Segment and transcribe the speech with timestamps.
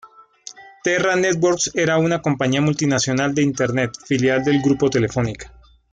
[0.83, 5.53] Terra Networks era una compañía multinacional de Internet, filial del grupo Telefónica.